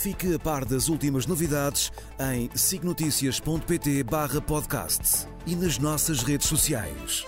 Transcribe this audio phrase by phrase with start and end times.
[0.00, 1.90] Fique a par das últimas novidades
[2.20, 7.26] em signoticias.pt barra podcast e nas nossas redes sociais.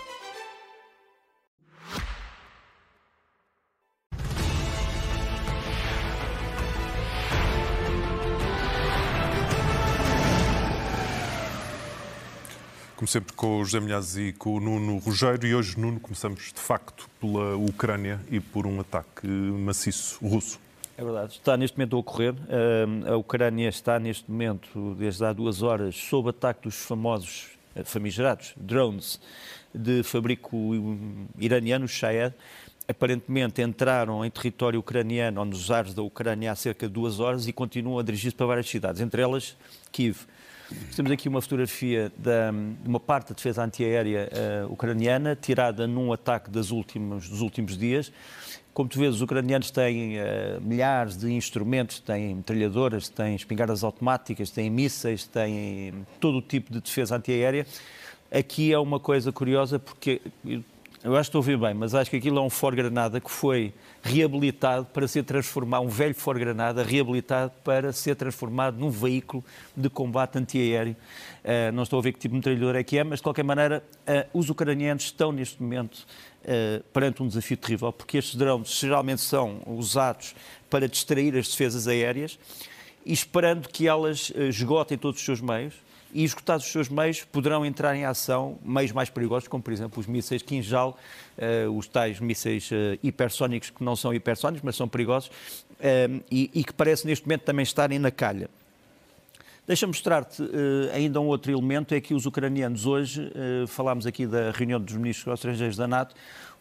[12.94, 16.52] Como sempre com o José Milhazes e com o Nuno Rogério e hoje, Nuno, começamos
[16.54, 20.69] de facto pela Ucrânia e por um ataque maciço russo.
[21.00, 22.34] É verdade, está neste momento a ocorrer.
[23.10, 28.52] A Ucrânia está neste momento, desde há duas horas, sob ataque dos famosos eh, famigerados
[28.54, 29.18] drones
[29.74, 30.58] de fabrico
[31.38, 32.34] iraniano, Shahed.
[32.86, 37.48] Aparentemente entraram em território ucraniano ou nos ares da Ucrânia há cerca de duas horas
[37.48, 39.56] e continuam a dirigir-se para várias cidades, entre elas
[39.90, 40.26] Kiev.
[40.94, 44.28] Temos aqui uma fotografia de uma parte da defesa antiaérea
[44.68, 48.12] uh, ucraniana, tirada num ataque das últimos, dos últimos dias.
[48.72, 54.50] Como tu vês, os ucranianos têm uh, milhares de instrumentos, têm metralhadoras, têm espingardas automáticas,
[54.50, 57.66] têm mísseis, têm todo o tipo de defesa antiaérea.
[58.30, 60.20] Aqui é uma coisa curiosa porque
[61.02, 63.20] eu acho que estou a ouvir bem, mas acho que aquilo é um Ford Granada
[63.20, 68.90] que foi reabilitado para ser transformado, um velho Ford Granada reabilitado para ser transformado num
[68.90, 69.42] veículo
[69.74, 70.94] de combate antiaéreo.
[71.42, 73.44] Uh, não estou a ver que tipo de metralhadora é que é, mas de qualquer
[73.44, 76.06] maneira, uh, os ucranianos estão neste momento
[76.44, 80.34] uh, perante um desafio terrível, porque estes drones geralmente são usados
[80.68, 82.38] para distrair as defesas aéreas
[83.04, 85.74] e esperando que elas esgotem todos os seus meios
[86.12, 90.00] e, esgotados os seus meios, poderão entrar em ação meios mais perigosos, como, por exemplo,
[90.00, 90.98] os mísseis Kinjal,
[91.38, 96.50] uh, os tais mísseis uh, hipersónicos, que não são hipersónicos, mas são perigosos, uh, e,
[96.52, 98.48] e, que parece neste momento também estarem na calha.
[99.66, 100.42] Deixa-me mostrar-te
[100.92, 103.30] ainda um outro elemento, é que os ucranianos hoje,
[103.68, 106.12] falámos aqui da reunião dos ministros estrangeiros da NATO,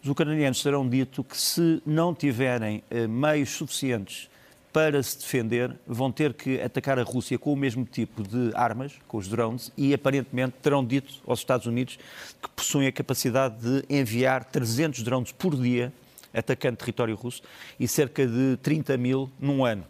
[0.03, 4.29] os ucranianos terão dito que se não tiverem meios suficientes
[4.71, 8.93] para se defender, vão ter que atacar a Rússia com o mesmo tipo de armas,
[9.07, 11.97] com os drones, e aparentemente terão dito aos Estados Unidos
[12.41, 15.91] que possuem a capacidade de enviar 300 drones por dia
[16.33, 17.41] atacando território russo
[17.79, 19.83] e cerca de 30 mil num ano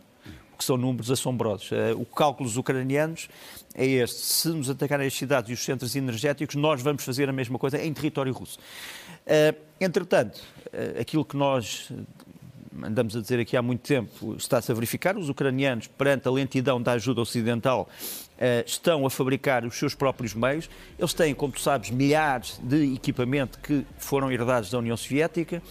[0.57, 1.71] que são números assombrosos.
[1.71, 3.29] Eh, o cálculo dos ucranianos
[3.73, 7.31] é este: se nos atacarem as cidades e os centros energéticos, nós vamos fazer a
[7.31, 8.59] mesma coisa em território russo.
[9.25, 10.41] Eh, entretanto,
[10.73, 11.89] eh, aquilo que nós
[12.83, 15.17] andamos a dizer aqui há muito tempo, está-se a verificar.
[15.17, 17.89] Os ucranianos, perante a lentidão da ajuda ocidental,
[18.37, 20.69] eh, estão a fabricar os seus próprios meios.
[20.97, 25.61] Eles têm, como tu sabes, milhares de equipamento que foram herdados da União Soviética.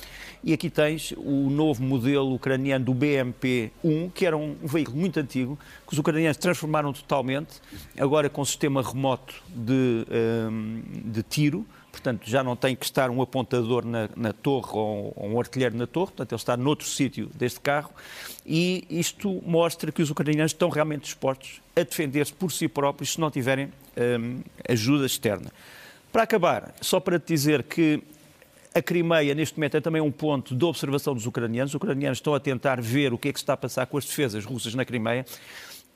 [0.42, 5.59] E aqui tens o novo modelo ucraniano do BMP-1, que era um veículo muito antigo,
[5.86, 7.60] que os ucranianos transformaram totalmente,
[7.98, 11.66] agora com sistema remoto de, ehm, de tiro
[12.00, 15.76] portanto já não tem que estar um apontador na, na torre ou, ou, um artilheiro
[15.76, 17.91] na torre, portanto ele está noutro sítio deste carro
[18.47, 23.20] e isto mostra que os ucranianos estão realmente dispostos a defender-se por si próprios se
[23.20, 25.53] não tiverem hum, ajuda externa.
[26.12, 28.03] Para acabar, só para te dizer que
[28.75, 31.72] a Crimeia, neste momento, é também um ponto de observação dos ucranianos.
[31.72, 34.04] Os ucranianos estão a tentar ver o que é que está a passar com as
[34.04, 35.25] defesas russas na Crimeia.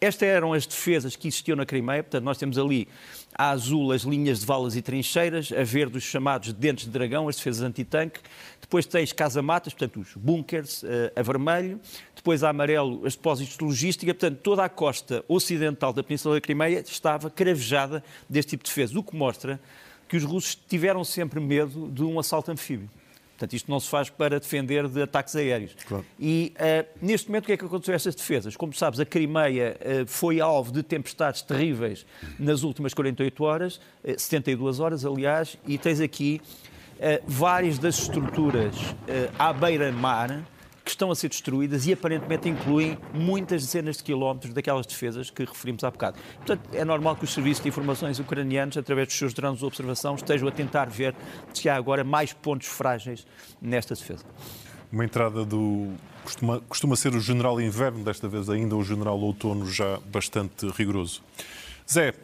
[0.00, 2.88] Estas eram as defesas que existiam na Crimeia, portanto, nós temos ali
[3.34, 7.28] a azul as linhas de valas e trincheiras, a verde os chamados dentes de dragão,
[7.28, 8.20] as defesas antitanque,
[8.60, 11.80] depois tens casamatas, portanto, os bunkers, eh, a vermelho,
[12.14, 16.40] depois a amarelo, os depósitos de logística, portanto, toda a costa ocidental da Península da
[16.40, 19.60] Crimeia estava cravejada deste tipo de defesa, o que mostra
[20.08, 22.88] que os russos tiveram sempre medo de um assalto anfíbio.
[23.42, 25.74] Portanto, isto não se faz para defender de ataques aéreos.
[25.88, 26.04] Claro.
[26.18, 28.54] E uh, neste momento o que é que aconteceu a estas defesas?
[28.54, 32.06] Como sabes, a Crimeia uh, foi alvo de tempestades terríveis
[32.38, 36.40] nas últimas 48 horas, uh, 72 horas, aliás, e tens aqui
[37.26, 38.76] várias das estruturas
[39.36, 40.46] à beira-mar
[40.92, 45.84] estão a ser destruídas e aparentemente incluem muitas dezenas de quilómetros daquelas defesas que referimos
[45.84, 46.18] há bocado.
[46.36, 50.14] Portanto, é normal que os serviços de informações ucranianos, através dos seus drones de observação,
[50.14, 51.14] estejam a tentar ver
[51.52, 53.26] se há agora mais pontos frágeis
[53.60, 54.24] nesta defesa.
[54.90, 55.90] Uma entrada do.
[56.22, 61.22] Costuma, costuma ser o general inverno, desta vez ainda o general outono já bastante rigoroso.
[61.90, 62.14] Zé,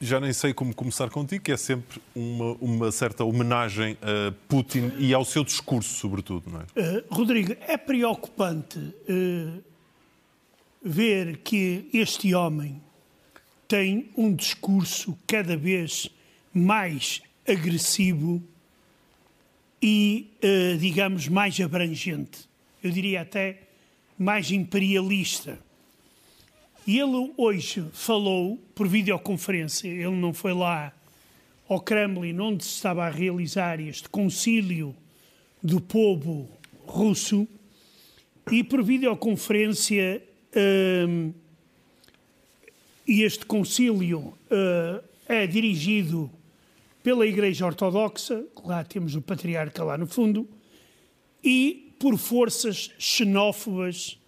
[0.00, 4.92] já nem sei como começar contigo, que é sempre uma, uma certa homenagem a Putin
[4.98, 6.98] e ao seu discurso, sobretudo, não é?
[6.98, 9.62] Uh, Rodrigo, é preocupante uh,
[10.82, 12.82] ver que este homem
[13.66, 16.10] tem um discurso cada vez
[16.52, 18.42] mais agressivo
[19.82, 22.48] e, uh, digamos, mais abrangente.
[22.82, 23.62] Eu diria até
[24.18, 25.58] mais imperialista.
[26.86, 30.92] E ele hoje falou por videoconferência, ele não foi lá
[31.66, 34.94] ao Kremlin, onde se estava a realizar este concílio
[35.62, 36.46] do povo
[36.86, 37.48] russo,
[38.52, 40.22] e por videoconferência,
[41.08, 41.32] um,
[43.08, 46.30] este concílio uh, é dirigido
[47.02, 50.46] pela Igreja Ortodoxa, lá temos o patriarca lá no fundo,
[51.42, 54.18] e por forças xenófobas,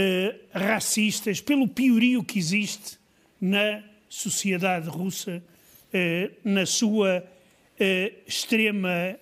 [0.00, 2.98] uh, racistas, pelo piorio que existe
[3.40, 9.16] na sociedade russa, uh, na sua uh, extrema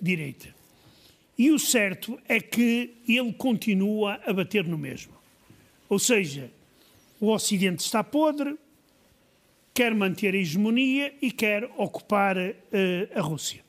[0.00, 0.46] direita.
[1.36, 5.12] E o certo é que ele continua a bater no mesmo.
[5.88, 6.52] Ou seja,
[7.18, 8.56] o Ocidente está podre,
[9.74, 12.36] quer manter a hegemonia e quer ocupar
[13.12, 13.60] a Rússia.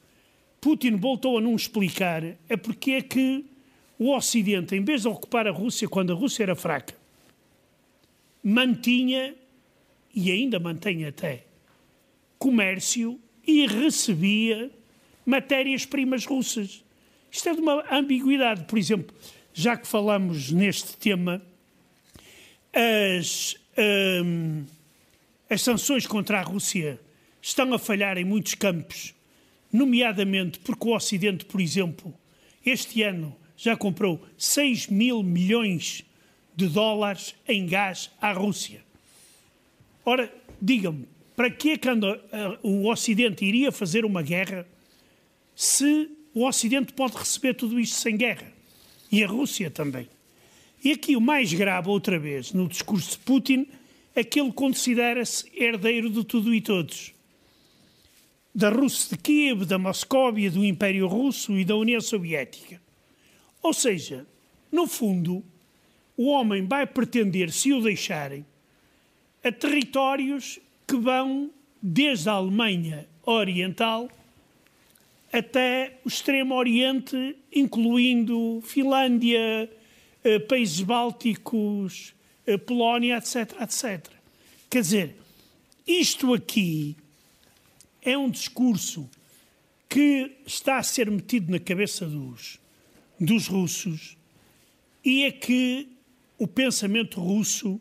[0.59, 3.43] Putin voltou a não explicar é porque é que
[4.01, 6.95] o Ocidente, em vez de ocupar a Rússia quando a Rússia era fraca,
[8.43, 9.35] mantinha,
[10.11, 11.43] e ainda mantém até,
[12.39, 14.71] comércio e recebia
[15.23, 16.83] matérias-primas russas.
[17.29, 18.63] Isto é de uma ambiguidade.
[18.63, 19.15] Por exemplo,
[19.53, 21.39] já que falamos neste tema,
[22.73, 23.55] as,
[24.25, 24.65] hum,
[25.47, 26.99] as sanções contra a Rússia
[27.39, 29.13] estão a falhar em muitos campos,
[29.71, 32.11] nomeadamente porque o Ocidente, por exemplo,
[32.65, 36.03] este ano já comprou 6 mil milhões
[36.55, 38.83] de dólares em gás à Rússia.
[40.03, 44.67] Ora, digam-me, para que é uh, o Ocidente iria fazer uma guerra
[45.55, 48.51] se o Ocidente pode receber tudo isto sem guerra?
[49.11, 50.09] E a Rússia também.
[50.83, 53.67] E aqui o mais grave, outra vez, no discurso de Putin,
[54.15, 57.13] é que ele considera-se herdeiro de tudo e todos.
[58.55, 62.81] Da Rússia de Kiev, da Moscóvia, do Império Russo e da União Soviética.
[63.61, 64.25] Ou seja,
[64.71, 65.43] no fundo,
[66.17, 68.45] o homem vai pretender, se o deixarem,
[69.43, 74.09] a territórios que vão desde a Alemanha Oriental
[75.31, 79.69] até o Extremo Oriente, incluindo Finlândia,
[80.23, 82.13] eh, países bálticos,
[82.45, 84.11] eh, Polónia, etc, etc.
[84.69, 85.15] Quer dizer,
[85.87, 86.95] isto aqui
[88.01, 89.09] é um discurso
[89.87, 92.60] que está a ser metido na cabeça dos
[93.21, 94.17] dos russos
[95.05, 95.87] e é que
[96.39, 97.79] o pensamento russo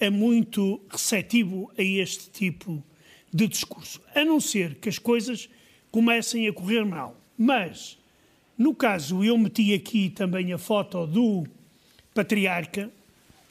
[0.00, 2.82] é muito receptivo a este tipo
[3.32, 5.48] de discurso, a não ser que as coisas
[5.90, 7.16] comecem a correr mal.
[7.38, 7.96] Mas,
[8.58, 11.46] no caso, eu meti aqui também a foto do
[12.12, 12.90] patriarca,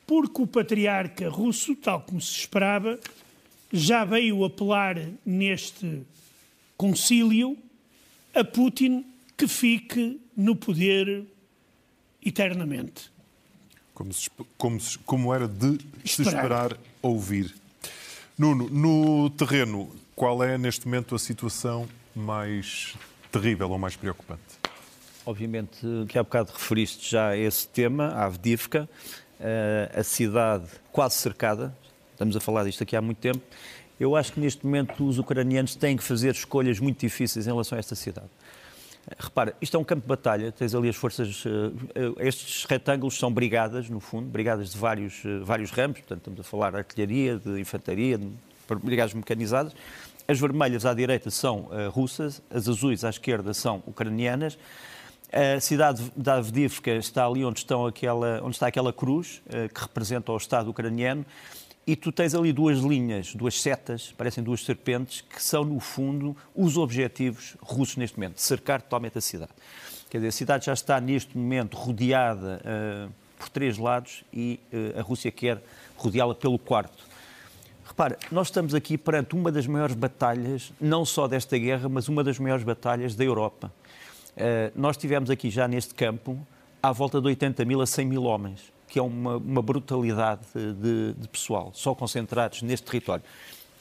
[0.06, 3.00] porque o patriarca russo, tal como se esperava,
[3.72, 6.02] já veio apelar neste
[6.76, 7.58] concílio
[8.34, 9.06] a Putin
[9.38, 11.26] que fique no poder
[12.24, 13.12] eternamente.
[13.94, 17.56] Como, se, como, se, como era de se esperar ouvir.
[18.38, 22.96] Nuno, no terreno, qual é neste momento a situação mais
[23.32, 24.42] terrível ou mais preocupante?
[25.26, 25.80] Obviamente
[26.10, 28.90] que há bocado referiste já a esse tema, a Avdivka,
[29.40, 31.76] eh, a cidade quase cercada,
[32.12, 33.42] estamos a falar disto aqui há muito tempo.
[34.00, 37.78] Eu acho que neste momento os ucranianos têm que fazer escolhas muito difíceis em relação
[37.78, 38.28] a esta cidade.
[39.20, 43.32] Repara, isto é um campo de batalha, tens ali as forças, eh, estes retângulos são
[43.32, 47.38] brigadas, no fundo, brigadas de vários, eh, vários ramos, portanto estamos a falar de artilharia,
[47.38, 48.28] de infantaria, de
[48.84, 49.76] brigadas mecanizadas.
[50.28, 54.58] As vermelhas à direita são russas, as azuis à esquerda são ucranianas.
[55.32, 60.32] A cidade da Avdivka está ali onde, estão aquela, onde está aquela cruz, que representa
[60.32, 61.24] o Estado ucraniano
[61.88, 66.36] e tu tens ali duas linhas, duas setas, parecem duas serpentes, que são, no fundo,
[66.56, 69.52] os objetivos russos neste momento, cercar totalmente a cidade.
[70.10, 75.00] Quer dizer, a cidade já está neste momento rodeada uh, por três lados e uh,
[75.00, 75.62] a Rússia quer
[75.96, 77.06] rodeá-la pelo quarto.
[77.86, 82.24] Repara, nós estamos aqui perante uma das maiores batalhas, não só desta guerra, mas uma
[82.24, 83.72] das maiores batalhas da Europa.
[84.36, 86.38] Uh, nós tivemos aqui já neste campo
[86.82, 91.14] à volta de 80 mil a 100 mil homens que é uma, uma brutalidade de,
[91.18, 93.26] de pessoal, só concentrados neste território.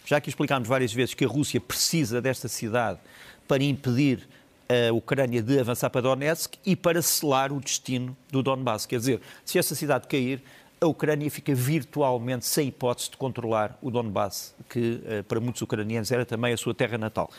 [0.04, 2.99] Já que explicámos várias vezes que a Rússia precisa desta cidade
[3.47, 4.28] para impedir
[4.68, 8.87] a Ucrânia de avançar para Donetsk e para selar o destino do Donbass.
[8.87, 10.42] Quer dizer, se esta cidade cair,
[10.80, 16.11] a Ucrânia fica virtualmente sem hipótese de controlar o Donbass, que eh, para muitos ucranianos
[16.11, 17.30] era também a sua terra natal.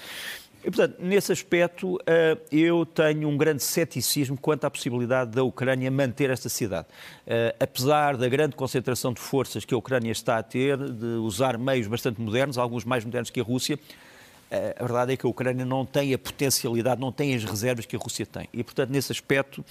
[0.65, 5.91] E, portanto, nesse aspecto, eh, eu tenho um grande ceticismo quanto à possibilidade da Ucrânia
[5.91, 6.88] manter esta cidade.
[7.27, 11.60] Eh, apesar da grande concentração de forças que a Ucrânia está a ter, de usar
[11.60, 13.77] meios bastante modernos, alguns mais modernos que a Rússia,
[14.77, 17.95] a verdade é que a Ucrânia não tem a potencialidade, não tem as reservas que
[17.95, 18.47] a Rússia tem.
[18.53, 19.63] E, portanto, nesse aspecto,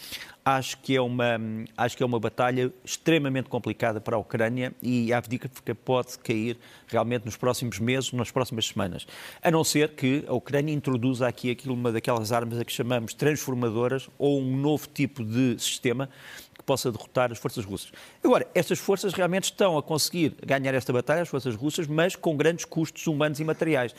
[0.44, 1.38] acho que é uma,
[1.76, 6.58] acho que é uma batalha extremamente complicada para a Ucrânia e a Avdivka pode cair
[6.86, 9.06] realmente nos próximos meses, nas próximas semanas.
[9.42, 13.14] A não ser que a Ucrânia introduza aqui aquilo, uma daquelas armas a que chamamos
[13.14, 16.08] transformadoras ou um novo tipo de sistema
[16.56, 17.92] que possa derrotar as forças russas.
[18.22, 22.36] Agora, estas forças realmente estão a conseguir ganhar esta batalha, as forças russas, mas com
[22.36, 23.94] grandes custos humanos e materiais.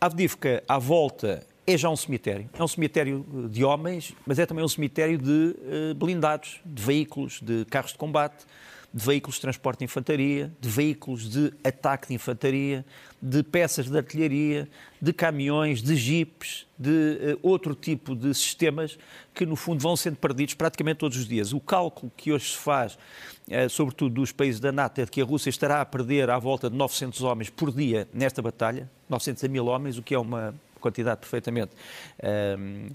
[0.00, 2.48] Avdivka, à volta, é já um cemitério.
[2.56, 5.56] É um cemitério eh, de homens, mas é também um cemitério de
[5.90, 8.46] uh, blindados, de veículos, de carros de combate,
[8.92, 12.84] de veículos de transporte de infantaria, de veículos de ataque de infantaria,
[13.20, 14.68] de peças de artilharia,
[15.00, 18.98] de caminhões, de jipes, de uh, outro tipo de sistemas
[19.34, 21.52] que, no fundo, vão sendo perdidos praticamente todos os dias.
[21.52, 25.20] O cálculo que hoje se faz, uh, sobretudo dos países da NATO, é de que
[25.20, 29.44] a Rússia estará a perder à volta de 900 homens por dia nesta batalha, 900
[29.44, 31.72] a 1000 homens, o que é uma quantidade perfeitamente
[32.20, 32.94] uh,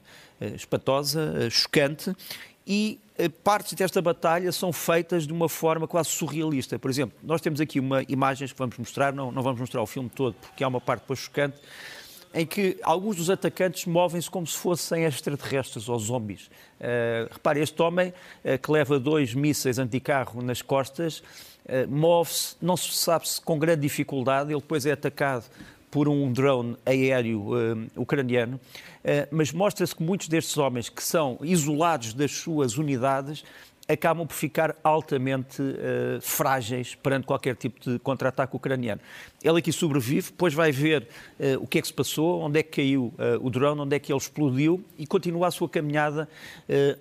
[0.56, 2.16] espantosa, chocante,
[2.66, 6.80] e eh, partes desta batalha são feitas de uma forma quase surrealista.
[6.80, 9.86] Por exemplo, nós temos aqui uma imagens que vamos mostrar, não, não vamos mostrar o
[9.86, 11.58] filme todo, porque há uma parte depois chocante,
[12.34, 16.48] em que alguns dos atacantes movem-se como se fossem extraterrestres ou zombies.
[16.80, 22.76] Uh, repare, este homem uh, que leva dois mísseis anticarro nas costas, uh, move-se, não
[22.76, 25.46] se sabe se com grande dificuldade, ele depois é atacado
[25.94, 31.38] por um drone aéreo uh, ucraniano, uh, mas mostra-se que muitos destes homens que são
[31.44, 33.44] isolados das suas unidades
[33.88, 39.02] acabam por ficar altamente uh, frágeis perante qualquer tipo de contra-ataque ucraniano.
[39.44, 41.04] Ele aqui sobrevive, depois vai ver
[41.40, 43.96] uh, o que é que se passou, onde é que caiu uh, o drone, onde
[43.96, 46.28] é que ele explodiu e continua a sua caminhada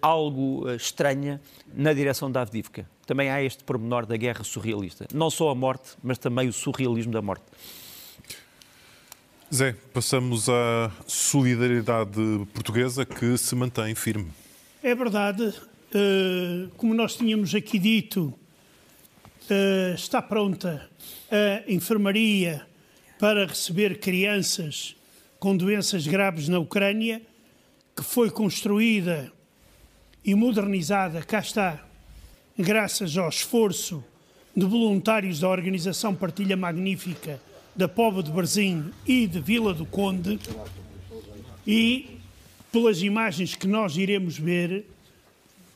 [0.02, 1.40] algo estranha
[1.75, 2.87] na direção da Avdivka.
[3.06, 5.06] Também há este pormenor da guerra surrealista.
[5.14, 7.44] Não só a morte, mas também o surrealismo da morte.
[9.54, 12.18] Zé, passamos à solidariedade
[12.54, 14.30] portuguesa que se mantém firme.
[14.82, 15.42] É verdade.
[15.94, 18.32] Uh, como nós tínhamos aqui dito,
[19.50, 20.88] uh, está pronta
[21.30, 22.66] a enfermaria
[23.18, 24.97] para receber crianças
[25.38, 27.21] com doenças graves na Ucrânia,
[27.94, 29.30] que foi construída
[30.25, 31.78] e modernizada, cá está,
[32.59, 34.02] graças ao esforço
[34.56, 37.38] de voluntários da organização Partilha Magnífica
[37.74, 40.38] da Póvoa de Varzim e de Vila do Conde
[41.66, 42.18] e
[42.70, 44.84] pelas imagens que nós iremos ver,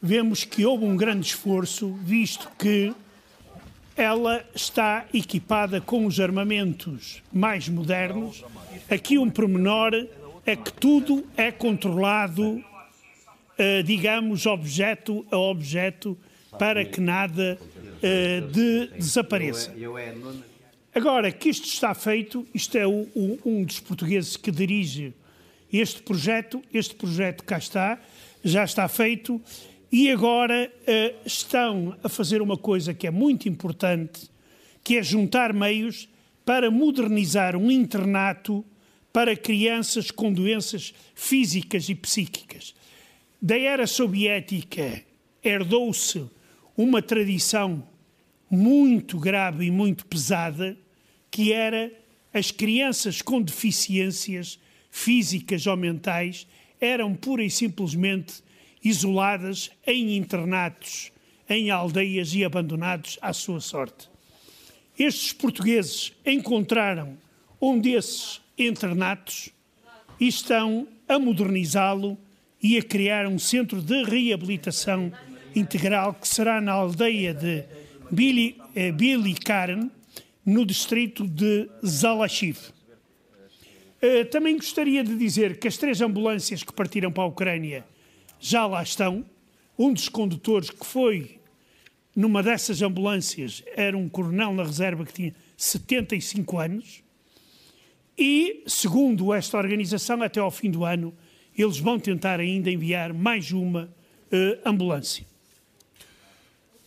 [0.01, 2.93] vemos que houve um grande esforço, visto que
[3.97, 8.45] ela está equipada com os armamentos mais modernos.
[8.91, 9.93] Aqui um pormenor
[10.45, 12.63] é que tudo é controlado,
[13.59, 16.17] eh, digamos, objeto a objeto,
[16.59, 17.59] para que nada
[18.03, 19.73] eh, de desapareça.
[20.97, 25.13] Agora que isto está feito, isto é o, o, um dos portugueses que dirige
[25.71, 28.01] este projeto, este projeto cá está,
[28.43, 29.39] já está feito,
[29.93, 34.31] e agora uh, estão a fazer uma coisa que é muito importante,
[34.83, 36.09] que é juntar meios
[36.47, 38.65] para modernizar um internato
[39.13, 42.75] para crianças com doenças físicas e psíquicas.
[43.43, 45.03] Da era soviética
[45.45, 46.25] herdou-se
[46.75, 47.87] uma tradição
[48.51, 50.75] muito grave e muito pesada
[51.37, 51.93] que era
[52.33, 54.59] as crianças com deficiências
[54.91, 56.47] físicas ou mentais
[56.81, 58.43] eram pura e simplesmente
[58.83, 61.13] isoladas em internatos,
[61.47, 64.09] em aldeias e abandonados à sua sorte.
[64.99, 67.19] Estes portugueses encontraram
[67.61, 69.51] um desses internatos
[70.19, 72.17] e estão a modernizá-lo
[72.63, 75.13] e a criar um centro de reabilitação
[75.55, 77.63] integral que será na aldeia de
[78.11, 79.91] Billy, eh, Billy Karen,
[80.47, 82.57] no distrito de Zalachiv.
[84.01, 87.85] Eh, também gostaria de dizer que as três ambulâncias que partiram para a Ucrânia
[88.39, 89.25] já lá estão.
[89.77, 91.41] Um dos condutores que foi
[92.15, 97.03] numa dessas ambulâncias era um coronel na reserva que tinha 75 anos.
[98.17, 101.13] E, segundo esta organização, até ao fim do ano,
[101.57, 103.85] eles vão tentar ainda enviar mais uma
[104.33, 105.27] uh, ambulância.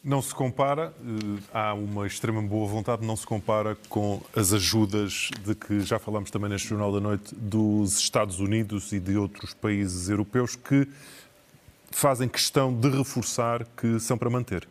[0.01, 5.29] Não se compara, eh, há uma extrema boa vontade, não se compara com as ajudas
[5.45, 9.53] de que já falamos também neste Jornal da Noite dos Estados Unidos e de outros
[9.53, 10.87] países europeus que
[11.91, 14.65] fazem questão de reforçar que são para manter.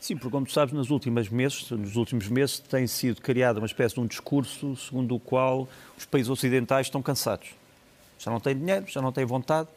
[0.00, 3.66] Sim, porque como tu sabes, nos últimos meses, nos últimos meses tem sido criada uma
[3.66, 7.48] espécie de um discurso segundo o qual os países ocidentais estão cansados.
[8.18, 9.68] Já não têm dinheiro, já não têm vontade,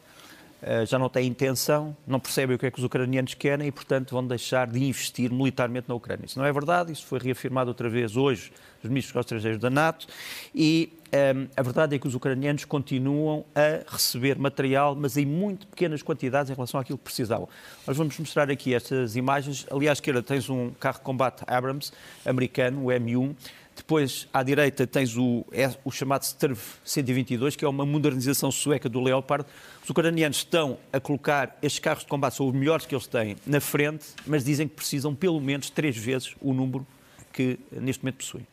[0.86, 4.12] já não têm intenção, não percebem o que é que os ucranianos querem e, portanto,
[4.12, 6.26] vão deixar de investir militarmente na Ucrânia.
[6.26, 8.52] Isso não é verdade, isso foi reafirmado outra vez hoje
[8.82, 10.06] dos ministros estrangeiros da NATO
[10.54, 15.26] e um, ehm, a verdade é que os ucranianos continuam a receber material, mas em
[15.26, 17.48] muito pequenas quantidades em relação àquilo que precisavam.
[17.86, 19.66] Nós vamos mostrar aqui estas imagens.
[19.70, 21.92] Ali à esquerda tens um carro de combate Abrams
[22.24, 23.34] americano, o M1,
[23.80, 28.88] depois, à direita, tens o, é, o chamado Strv 122, que é uma modernização sueca
[28.88, 29.46] do Leopard.
[29.82, 33.36] Os ucranianos estão a colocar estes carros de combate, são os melhores que eles têm,
[33.46, 36.86] na frente, mas dizem que precisam pelo menos três vezes o número
[37.32, 38.46] que neste momento possuem.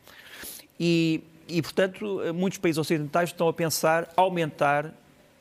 [0.80, 4.94] E, e portanto, muitos países ocidentais estão a pensar aumentar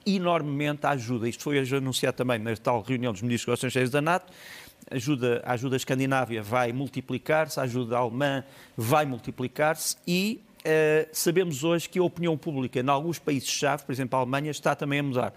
[0.06, 1.30] enormemente a ajuda.
[1.30, 4.32] Isto foi anunciado também na tal reunião dos ministros dos estrangeiros da NATO
[4.92, 8.44] ajuda, a ajuda escandinávia vai multiplicar-se, a ajuda alemã
[8.76, 14.18] vai multiplicar-se e uh, sabemos hoje que a opinião pública em alguns países-chave, por exemplo
[14.18, 15.34] a Alemanha, está também a mudar.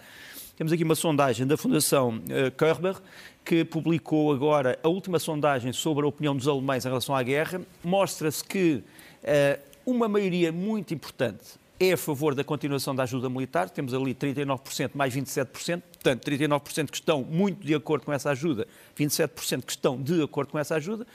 [0.57, 2.97] Temos aqui uma sondagem da Fundação uh, Körber,
[3.45, 7.61] que publicou agora a última sondagem sobre a opinião dos alemães em relação à guerra.
[7.83, 8.83] Mostra-se que
[9.25, 14.15] uh, uma maioria muito importante é a favor da continuação da ajuda militar, temos ali
[14.15, 19.73] 39% mais 27%, portanto, 39% que estão muito de acordo com essa ajuda, 27% que
[19.73, 21.07] estão de acordo com essa ajuda.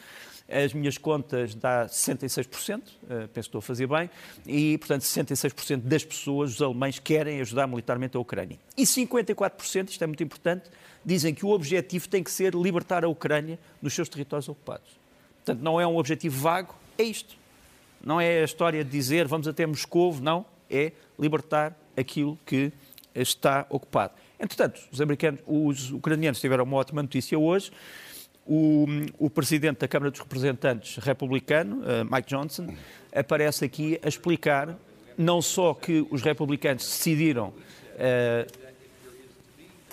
[0.50, 4.10] As minhas contas dá 66%, eh, penso que estou a fazer bem,
[4.46, 8.58] e, portanto, 66% das pessoas, os alemães, querem ajudar militarmente a Ucrânia.
[8.76, 10.70] E 54%, isto é muito importante,
[11.04, 14.90] dizem que o objetivo tem que ser libertar a Ucrânia dos seus territórios ocupados.
[15.44, 17.38] Portanto, não é um objetivo vago, é isto.
[18.04, 22.72] Não é a história de dizer vamos até Moscou, não é libertar aquilo que
[23.14, 24.14] está ocupado.
[24.40, 27.72] Entretanto, os americanos, os ucranianos tiveram uma ótima notícia hoje.
[28.46, 28.86] O,
[29.18, 32.68] o, presidente da Câmara dos Representantes republicano, uh, Mike Johnson,
[33.14, 34.78] aparece aqui a explicar
[35.18, 38.66] não só que os republicanos decidiram uh,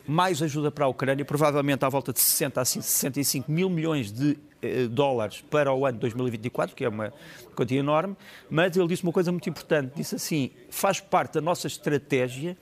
[0.07, 4.33] mais ajuda para a Ucrânia, provavelmente à volta de 60 a 65 mil milhões de
[4.33, 4.37] eh,
[4.91, 7.13] dólares para o ano 2024, que é uma
[7.55, 8.17] quantia enorme,
[8.49, 12.57] mas ele disse uma coisa muito importante, disse assim, faz parte da nossa estratégia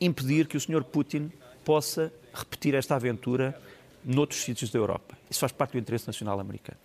[0.00, 0.82] impedir que o Sr.
[0.82, 1.30] Putin
[1.64, 3.58] possa repetir esta aventura
[4.04, 5.16] noutros sítios da Europa.
[5.30, 6.78] Isso faz parte do interesse nacional americano.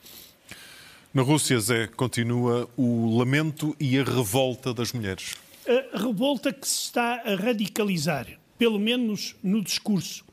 [1.14, 5.36] Na Rússia, Zé, continua o lamento e a revolta das mulheres.
[5.94, 10.26] A revolta que se está a radicalizar pelo menos no discurso.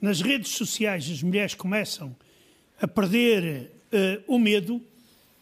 [0.00, 2.14] Nas redes sociais, as mulheres começam
[2.80, 3.70] a perder
[4.26, 4.80] o medo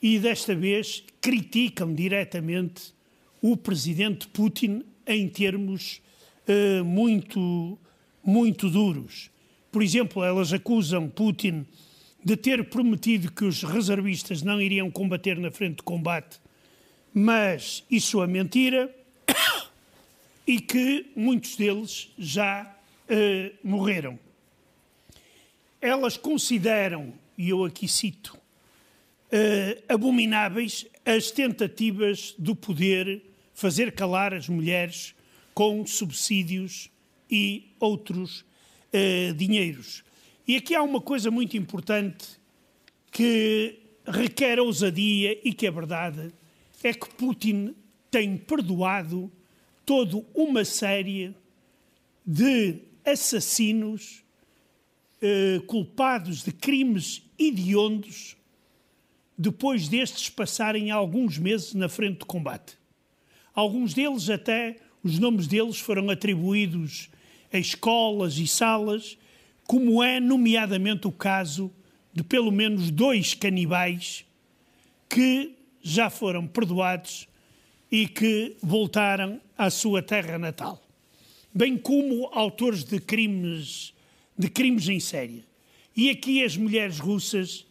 [0.03, 2.93] e, desta vez, criticam diretamente
[3.41, 6.01] o presidente Putin em termos
[6.49, 7.79] uh, muito,
[8.25, 9.31] muito duros.
[9.71, 11.67] Por exemplo, elas acusam Putin
[12.25, 16.41] de ter prometido que os reservistas não iriam combater na frente de combate,
[17.13, 18.95] mas isso é mentira
[20.47, 22.77] e que muitos deles já
[23.09, 24.19] uh, morreram.
[25.81, 28.39] Elas consideram, e eu aqui cito,
[29.89, 33.23] abomináveis as tentativas do poder
[33.55, 35.15] fazer calar as mulheres
[35.55, 36.91] com subsídios
[37.31, 38.41] e outros
[38.93, 40.05] uh, dinheiros.
[40.47, 42.27] E aqui há uma coisa muito importante
[43.11, 46.33] que requer ousadia e que é verdade,
[46.83, 47.75] é que Putin
[48.11, 49.31] tem perdoado
[49.87, 51.35] toda uma série
[52.27, 54.23] de assassinos
[55.21, 58.37] eh, culpados de crimes hediondos
[59.43, 62.79] depois destes passarem alguns meses na frente de combate.
[63.53, 67.11] Alguns deles até, os nomes deles foram atribuídos
[67.53, 69.19] a escolas e salas,
[69.67, 71.73] como é nomeadamente o caso
[72.15, 74.25] de pelo menos dois canibais
[75.09, 77.27] que já foram perdoados
[77.91, 80.81] e que voltaram à sua terra natal,
[81.53, 83.93] bem como autores de crimes,
[84.39, 85.45] de crimes em série.
[85.97, 87.67] E aqui as mulheres russas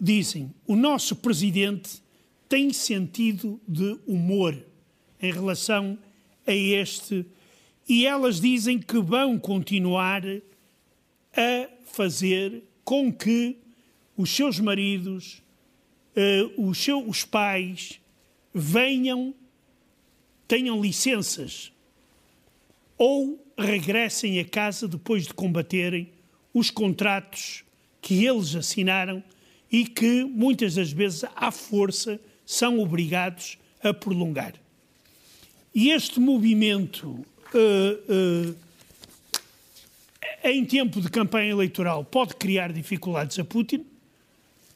[0.00, 2.02] dizem: o nosso presidente
[2.48, 4.56] tem sentido de humor
[5.20, 5.98] em relação
[6.46, 7.26] a este,
[7.88, 10.22] e elas dizem que vão continuar
[11.36, 13.56] a fazer com que
[14.16, 15.42] os seus maridos,
[16.16, 18.00] uh, os seus pais,
[18.54, 19.34] venham
[20.48, 21.70] tenham licenças
[22.96, 26.10] ou regressem a casa depois de combaterem
[26.54, 27.62] os contratos
[28.00, 29.22] que eles assinaram
[29.70, 34.54] e que muitas das vezes, à força, são obrigados a prolongar.
[35.74, 38.56] E este movimento, uh, uh,
[40.42, 43.84] em tempo de campanha eleitoral, pode criar dificuldades a Putin.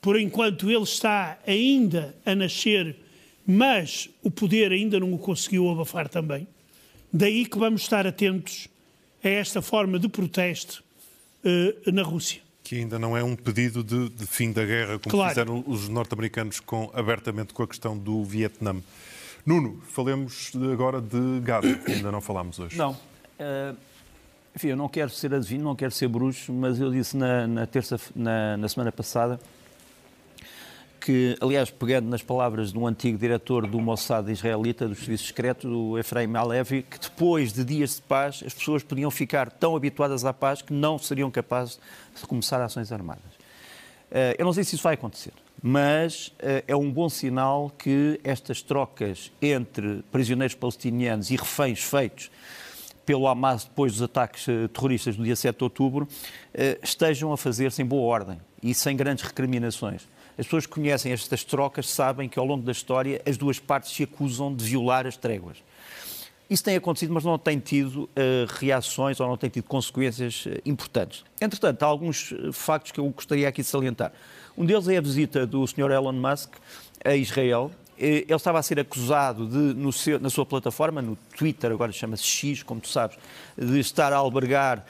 [0.01, 2.97] Por enquanto, ele está ainda a nascer
[3.47, 6.47] mas o poder ainda não o conseguiu abafar também.
[7.13, 8.69] Daí que vamos estar atentos
[9.23, 10.83] a esta forma de protesto
[11.45, 12.41] uh, na Rússia.
[12.73, 15.29] Que ainda não é um pedido de, de fim da guerra, como claro.
[15.29, 18.75] fizeram os norte-americanos com, abertamente com a questão do Vietnã.
[19.45, 22.79] Nuno, falemos agora de Gaza, que ainda não falámos hoje.
[22.79, 22.93] Não.
[22.93, 23.77] Uh,
[24.57, 27.67] enfim, eu não quero ser adivinho, não quero ser bruxo, mas eu disse na, na
[27.67, 29.39] terça, na, na semana passada
[31.05, 35.69] que, aliás, pegando nas palavras de um antigo diretor do Mossad israelita, do serviço secreto,
[35.69, 40.25] do Efraim Alevi, que depois de dias de paz as pessoas podiam ficar tão habituadas
[40.25, 41.81] à paz que não seriam capazes
[42.15, 43.33] de começar ações armadas.
[44.13, 48.21] Eh, eu não sei se isso vai acontecer, mas eh, é um bom sinal que
[48.23, 52.31] estas trocas entre prisioneiros palestinianos e reféns feitos
[53.05, 56.07] pelo Hamas depois dos ataques eh, terroristas do dia 7 de outubro
[56.83, 60.07] estejam a fazer-se em boa ordem e sem grandes recriminações.
[60.39, 63.93] As pessoas que conhecem estas trocas sabem que ao longo da história as duas partes
[63.93, 65.59] se acusam de violar as tréguas.
[66.53, 68.11] Isso tem acontecido, mas não tem tido uh,
[68.59, 71.25] reações ou não tem tido consequências uh, importantes.
[71.41, 74.13] Entretanto, há alguns uh, factos que eu gostaria aqui de salientar.
[74.55, 75.91] Um deles é a visita do Sr.
[75.91, 76.53] Elon Musk
[77.03, 77.71] a Israel.
[77.97, 82.63] Ele estava a ser acusado de, seu, na sua plataforma, no Twitter, agora chama-se X,
[82.63, 83.17] como tu sabes,
[83.57, 84.85] de estar a albergar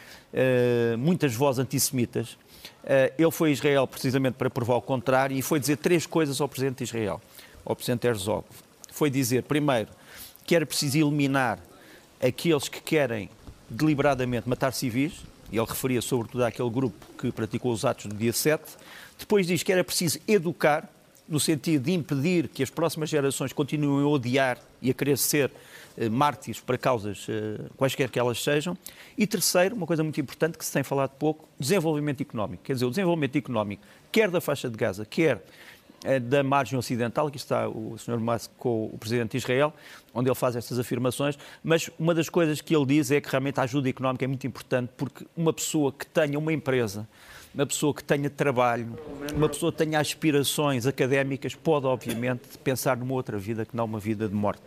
[0.99, 2.39] muitas vozes antissemitas.
[2.85, 6.41] Eh, ele foi a Israel precisamente para provar o contrário e foi dizer três coisas
[6.41, 7.21] ao Presidente de Israel,
[7.65, 8.45] ao Presidente Herzog.
[8.91, 9.89] Foi dizer, primeiro,
[10.45, 11.59] que era preciso eliminar
[12.21, 13.29] aqueles que querem
[13.69, 18.33] deliberadamente matar civis, e ele referia sobretudo àquele grupo que praticou os atos do dia
[18.33, 18.63] 7.
[19.19, 20.89] Depois diz que era preciso educar,
[21.29, 25.51] no sentido de impedir que as próximas gerações continuem a odiar e a querer ser
[25.97, 28.77] eh, mártires para causas eh, quaisquer que elas sejam.
[29.17, 32.63] E terceiro, uma coisa muito importante que se tem falado pouco, desenvolvimento económico.
[32.65, 35.43] Quer dizer, o desenvolvimento económico, quer da faixa de Gaza, quer
[36.05, 38.19] eh, da margem ocidental, aqui está o Sr.
[38.19, 39.73] Musk com o Presidente de Israel,
[40.13, 43.61] onde ele faz estas afirmações, mas uma das coisas que ele diz é que realmente
[43.61, 47.07] a ajuda económica é muito importante, porque uma pessoa que tenha uma empresa,
[47.55, 48.99] uma pessoa que tenha trabalho,
[49.35, 53.99] uma pessoa que tenha aspirações académicas, pode, obviamente, pensar numa outra vida que não uma
[53.99, 54.63] vida de morte.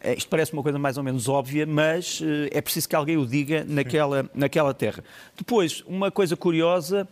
[0.00, 3.16] Eh, isto parece uma coisa mais ou menos óbvia, mas eh, é preciso que alguém
[3.16, 5.02] o diga naquela, naquela terra.
[5.36, 7.08] Depois, uma coisa curiosa,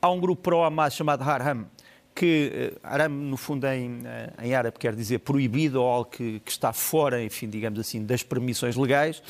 [0.00, 1.66] há um grupo pró-Hamas chamado Haram,
[2.14, 4.00] que uh, Haram, no fundo, em,
[4.42, 8.22] em árabe quer dizer proibido ou algo que, que está fora, enfim, digamos assim, das
[8.22, 9.22] permissões legais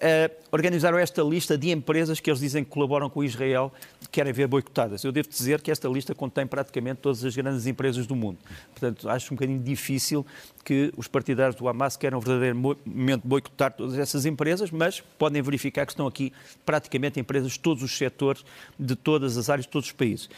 [0.00, 4.32] uh, organizaram esta lista de empresas que eles dizem que colaboram com Israel que querem
[4.32, 5.04] ver boicotadas.
[5.04, 8.38] Eu devo dizer que esta lista contém praticamente todas as grandes empresas do mundo.
[8.70, 10.26] Portanto, acho um bocadinho difícil
[10.64, 15.92] que os partidários do Hamas queiram verdadeiramente boicotar todas essas empresas, mas podem verificar que
[15.92, 16.32] estão aqui
[16.64, 18.44] praticamente empresas de todos os setores,
[18.78, 20.28] de todas as áreas, de todos os países.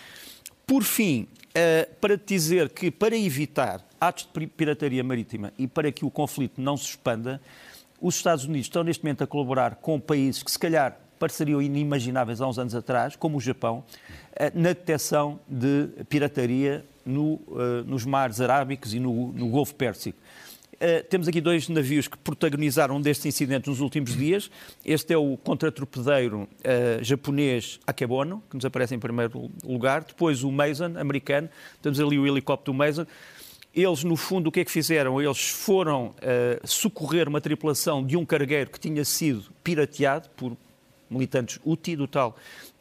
[0.67, 5.93] Por fim, uh, para te dizer que para evitar atos de pirataria marítima e para
[5.93, 7.41] que o conflito não se expanda,
[8.03, 12.41] os Estados Unidos estão neste momento a colaborar com países que se calhar pareceriam inimagináveis
[12.41, 13.85] há uns anos atrás, como o Japão,
[14.35, 20.19] eh, na detecção de pirataria no, uh, nos mares arábicos e no, no Golfo Pérsico.
[20.75, 24.51] Uh, temos aqui dois navios que protagonizaram deste incidente nos últimos dias.
[24.85, 26.49] Este é o contratorpedeiro uh,
[27.05, 30.03] japonês Akebono, que nos aparece em primeiro lugar.
[30.03, 31.49] Depois o Mason, americano.
[31.81, 33.07] Temos ali o helicóptero Mason.
[33.75, 35.21] Eles, no fundo, o que é que fizeram?
[35.21, 40.57] Eles foram uh, socorrer uma tripulação de um cargueiro que tinha sido pirateado por
[41.11, 42.37] militantes UTI, do tal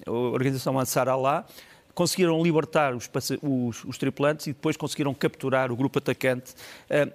[0.05, 1.45] organização Ansar Allah,
[1.93, 3.09] conseguiram libertar os,
[3.41, 6.53] os, os, tripulantes e depois conseguiram capturar o grupo atacante.
[6.89, 7.11] Uh,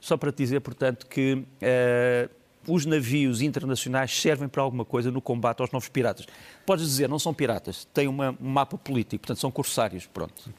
[0.00, 2.30] só para te dizer, portanto, que uh,
[2.66, 6.26] os navios internacionais servem para alguma coisa no combate aos novos piratas.
[6.66, 10.52] Podes dizer, não são piratas, têm uma, um mapa político, portanto, são corsários, pronto.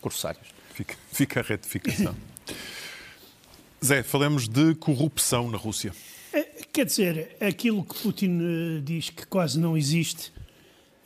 [0.00, 0.63] Corsários.
[0.74, 2.16] Fica, fica a retificação.
[3.82, 5.94] Zé, falemos de corrupção na Rússia.
[6.32, 10.32] É, quer dizer, aquilo que Putin eh, diz que quase não existe,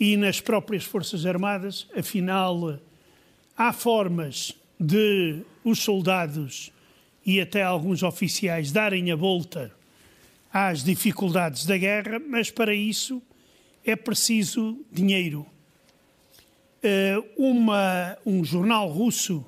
[0.00, 2.81] e nas próprias Forças Armadas, afinal,
[3.54, 6.72] há formas de os soldados
[7.26, 9.70] e até alguns oficiais darem a volta
[10.50, 13.20] às dificuldades da guerra, mas para isso
[13.85, 15.44] é preciso dinheiro.
[16.83, 19.44] Eh, uma, um jornal russo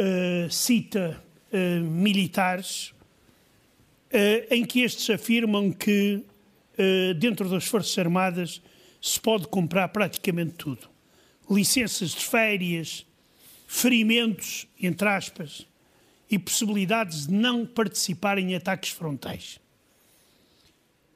[0.00, 2.92] uh, cita uh, militares
[4.12, 6.24] uh, em que estes afirmam que
[7.18, 8.62] dentro das Forças Armadas
[9.02, 10.88] se pode comprar praticamente tudo.
[11.50, 13.04] Licenças de férias,
[13.66, 15.66] ferimentos, entre aspas,
[16.30, 19.60] e possibilidades de não participar em ataques frontais.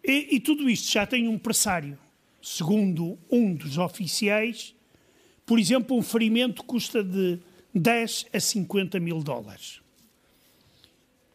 [0.05, 1.99] E, e tudo isto já tem um pressário.
[2.43, 4.75] Segundo um dos oficiais,
[5.47, 7.39] por exemplo, um ferimento custa de
[7.75, 9.81] 10 a 50 mil dólares.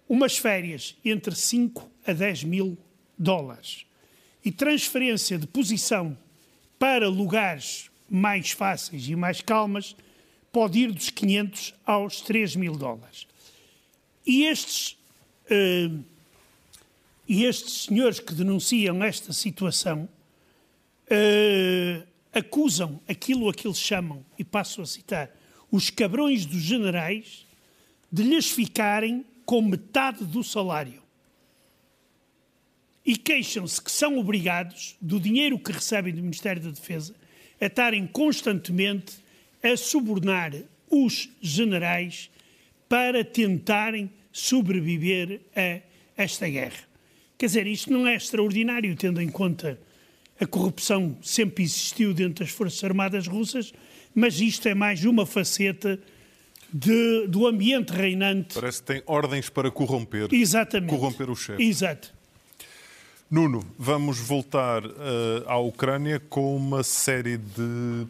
[0.08, 2.78] Umas férias entre 5 a 10 mil
[3.17, 3.86] dólares.
[4.43, 6.17] E transferência de posição
[6.80, 9.95] para lugares mais fáceis e mais calmas,
[10.52, 13.28] pode ir dos 500 aos 3 mil dólares.
[14.25, 14.97] E estes,
[15.52, 16.04] uh,
[17.28, 20.10] e estes senhores que denunciam esta situação
[21.06, 25.30] uh, acusam aquilo a que eles chamam, e passo a citar,
[25.71, 27.45] os cabrões dos generais
[28.12, 31.01] de lhes ficarem com metade do salário.
[33.05, 37.15] E queixam-se que são obrigados, do dinheiro que recebem do Ministério da Defesa,
[37.60, 39.17] a estarem constantemente
[39.63, 40.53] a subornar
[40.89, 42.29] os generais
[42.88, 45.82] para tentarem sobreviver a
[46.15, 46.88] esta guerra.
[47.38, 49.79] Quer dizer, isto não é extraordinário, tendo em conta
[50.39, 53.73] a corrupção sempre existiu dentro das Forças Armadas russas,
[54.19, 55.97] mas isto é mais uma faceta
[56.71, 58.55] de, do ambiente reinante.
[58.55, 60.27] Parece que tem ordens para corromper.
[60.32, 60.89] Exatamente.
[60.89, 61.63] Corromper o chefe.
[61.63, 62.13] Exato.
[63.32, 64.91] Nuno, vamos voltar uh,
[65.47, 68.05] à Ucrânia com uma série de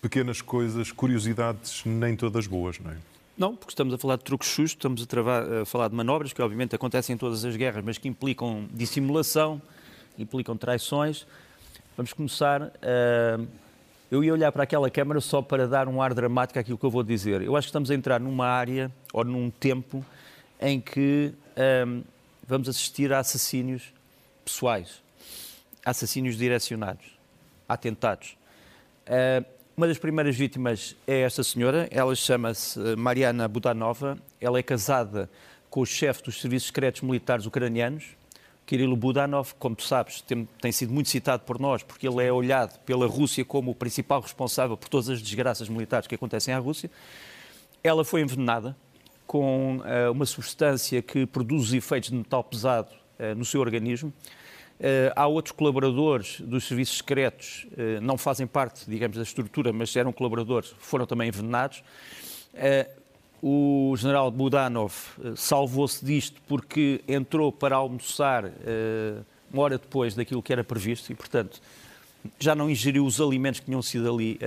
[0.00, 2.96] pequenas coisas, curiosidades, nem todas boas, não é?
[3.36, 6.32] Não, porque estamos a falar de truques justos, estamos a, travar, a, falar de manobras
[6.32, 9.60] que obviamente acontecem em todas as guerras, mas que implicam dissimulação,
[10.18, 11.26] implicam traições.
[11.96, 12.62] Vamos começar.
[12.62, 13.46] Uh,
[14.10, 16.90] eu ia olhar para aquela câmara só para dar um ar dramático àquilo que eu
[16.90, 17.42] vou dizer.
[17.42, 20.04] Eu acho que estamos a entrar numa área ou num tempo
[20.60, 22.04] em que uh,
[22.46, 23.94] vamos assistir a assassínios
[24.44, 25.00] pessoais,
[25.84, 27.06] assassínios direcionados,
[27.68, 28.36] atentados.
[29.06, 29.44] Uh,
[29.76, 35.30] uma das primeiras vítimas é esta senhora, ela chama-se Mariana Budanova, ela é casada
[35.70, 38.16] com o chefe dos serviços secretos militares ucranianos,
[38.70, 42.32] Kirilo Budanov, como tu sabes, tem, tem, sido muito citado por nós, porque ele é
[42.32, 46.58] olhado pela Rússia como o principal responsável por todas as desgraças militares que acontecem à
[46.60, 46.88] Rússia.
[47.82, 48.76] Ela foi envenenada
[49.26, 54.12] com uh, uma substância que produz efeitos de metal pesado uh, no seu organismo.
[54.78, 57.66] Uh, há outros colaboradores dos serviços secretos,
[58.00, 61.82] não fazem parte, digamos, da estrutura, mas eram colaboradores, foram também envenenados.
[62.54, 62.99] Uh,
[63.42, 64.92] o general Budanov
[65.36, 68.44] salvou-se disto porque entrou para almoçar
[69.52, 71.60] uma hora depois daquilo que era previsto e, portanto,
[72.38, 74.38] já não ingeriu os alimentos que tinham sido ali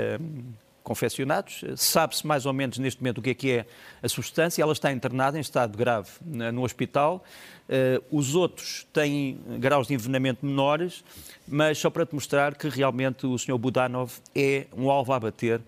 [0.83, 1.63] confeccionados.
[1.77, 3.65] Sabe-se mais ou menos neste momento o que é que é
[4.01, 4.61] a substância.
[4.61, 7.23] Ela está internada em estado grave no hospital.
[8.11, 11.03] Os outros têm graus de envenenamento menores,
[11.47, 13.57] mas só para te mostrar que realmente o Sr.
[13.57, 15.61] Budanov é um alvo a bater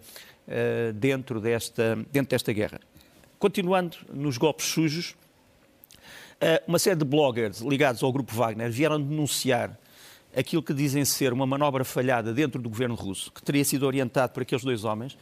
[0.94, 2.80] dentro, desta, dentro desta guerra.
[3.38, 5.12] Continuando nos golpes sujos,
[6.42, 9.78] uh, uma série de bloggers ligados ao grupo Wagner vieram denunciar
[10.36, 14.34] aquilo que dizem ser uma manobra falhada dentro do governo russo, que teria sido orientado
[14.34, 15.18] por aqueles dois homens.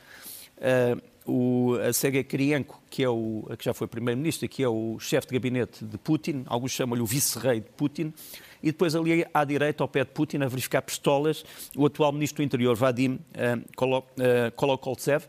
[0.58, 5.28] Uh, o Sergei Kirienko, que, é o, que já foi primeiro-ministro, que é o chefe
[5.28, 8.14] de gabinete de Putin, alguns chamam-lhe o vice-rei de Putin,
[8.62, 11.46] e depois ali à direita, ao pé de Putin, a verificar pistolas,
[11.76, 15.26] o atual ministro do Interior, Vadim uh, Kolokoltsev.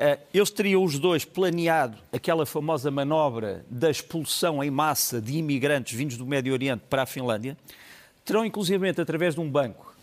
[0.00, 5.94] Uh, eles teriam os dois planeado aquela famosa manobra da expulsão em massa de imigrantes
[5.94, 7.54] vindos do Médio Oriente para a Finlândia
[8.24, 9.94] terão inclusivamente através de um banco,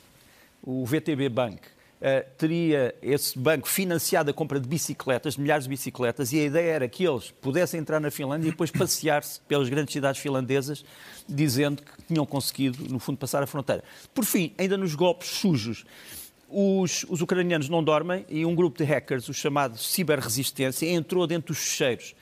[0.61, 1.61] o VTB Bank,
[1.97, 6.43] Uh, teria esse banco financiado a compra de bicicletas, de milhares de bicicletas, e a
[6.43, 10.85] ideia era que eles pudessem entrar na Finlândia e depois passear-se pelas grandes cidades finlandesas,
[11.27, 13.83] dizendo que tinham conseguido, no fundo, passar a fronteira.
[14.13, 15.87] Por fim, ainda nos golpes sujos,
[16.49, 21.53] os, os ucranianos não dormem e um grupo de hackers, o chamado Ciberresistência, entrou dentro
[21.53, 22.15] dos fecheiros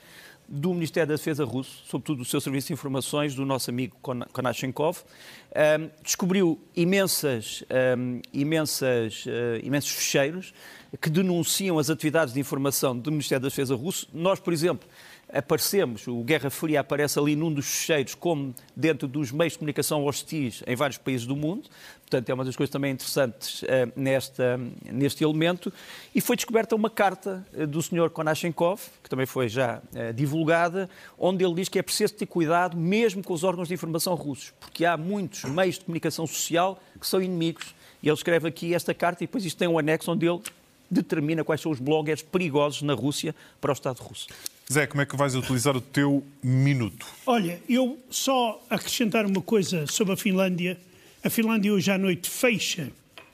[0.48, 3.96] do Ministério da Defesa russo, sobretudo do seu serviço de informações, do nosso amigo
[4.32, 7.64] Konashenkov, um, descobriu imensas,
[7.98, 10.54] um, imensas, uh, imensos fecheiros
[11.00, 14.08] que denunciam as atividades de informação do Ministério da Defesa russo.
[14.14, 14.88] Nós, por exemplo,
[15.32, 20.04] aparecemos, o Guerra Fria aparece ali num dos fecheiros como dentro dos meios de comunicação
[20.04, 21.68] hostis em vários países do mundo.
[22.00, 24.60] Portanto, é uma das coisas também interessantes uh, nesta,
[24.92, 25.72] neste elemento.
[26.14, 28.08] E foi descoberta uma carta uh, do Sr.
[28.10, 32.76] Konashenkov, que também foi já uh, divulgada, onde ele diz que é preciso ter cuidado
[32.76, 37.06] mesmo com os órgãos de informação russos, porque há muitos meios de comunicação social que
[37.06, 37.74] são inimigos.
[38.00, 40.40] E ele escreve aqui esta carta e depois isto tem um anexo onde ele
[40.88, 44.28] determina quais são os bloggers perigosos na Rússia para o Estado russo.
[44.72, 47.06] Zé, como é que vais utilizar o teu minuto?
[47.24, 50.76] Olha, eu só acrescentar uma coisa sobre a Finlândia.
[51.22, 52.90] A Finlândia hoje à noite fecha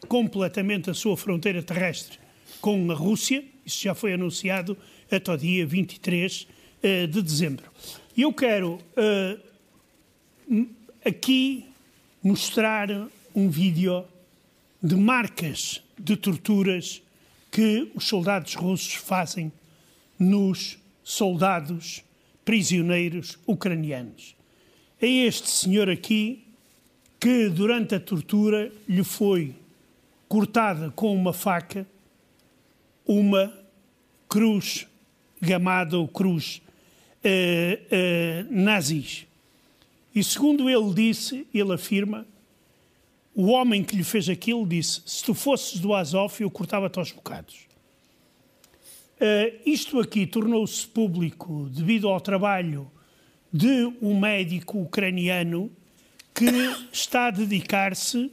[0.08, 2.18] completamente a sua fronteira terrestre
[2.60, 3.42] com a Rússia.
[3.64, 4.76] Isso já foi anunciado
[5.10, 7.64] até o dia 23 uh, de dezembro.
[8.14, 10.66] Eu quero uh,
[11.02, 11.64] aqui
[12.22, 12.90] mostrar
[13.34, 14.04] um vídeo
[14.82, 17.00] de marcas de torturas
[17.50, 19.50] que os soldados russos fazem
[20.18, 22.02] nos soldados
[22.44, 24.36] prisioneiros ucranianos.
[25.00, 26.44] É este senhor aqui
[27.18, 29.54] que, durante a tortura, lhe foi
[30.28, 31.86] cortada com uma faca
[33.06, 33.52] uma
[34.28, 34.86] cruz
[35.40, 36.62] gamada ou cruz
[37.24, 39.26] uh, uh, nazis.
[40.14, 42.26] E segundo ele disse, ele afirma,
[43.34, 47.12] o homem que lhe fez aquilo disse: Se tu fosses do Azov, eu cortava-te aos
[47.12, 47.71] bocados.
[49.22, 52.90] Uh, isto aqui tornou-se público devido ao trabalho
[53.52, 55.70] de um médico ucraniano
[56.34, 56.44] que
[56.92, 58.32] está a dedicar-se uh,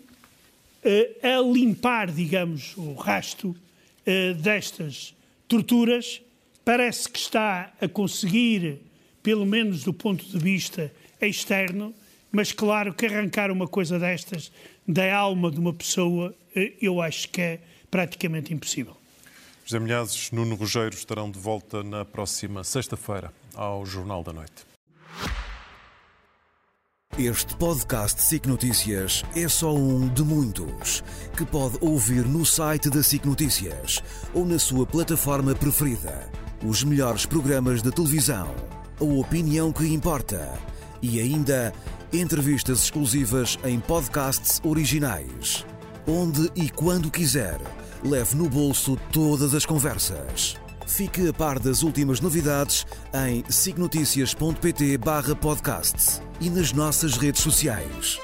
[1.22, 5.16] a limpar, digamos, o rasto uh, destas
[5.48, 6.24] torturas.
[6.66, 8.80] Parece que está a conseguir,
[9.22, 11.94] pelo menos do ponto de vista externo,
[12.32, 14.52] mas claro que arrancar uma coisa destas
[14.88, 16.34] da alma de uma pessoa,
[16.82, 17.60] eu acho que é
[17.92, 18.99] praticamente impossível.
[19.70, 24.66] José Milhazes, Nuno Rogério estarão de volta na próxima sexta-feira ao Jornal da Noite.
[27.16, 31.04] Este podcast SIC Notícias é só um de muitos
[31.38, 34.02] que pode ouvir no site da SIC Notícias
[34.34, 36.28] ou na sua plataforma preferida.
[36.66, 38.48] Os melhores programas de televisão,
[39.00, 40.52] a opinião que importa
[41.00, 41.72] e ainda
[42.12, 45.64] entrevistas exclusivas em podcasts originais.
[46.08, 47.60] Onde e quando quiser,
[48.04, 50.56] leve no bolso todas as conversas.
[50.86, 58.20] Fique a par das últimas novidades em signoticias.pt/podcast e nas nossas redes sociais.